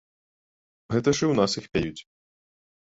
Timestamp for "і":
1.23-1.25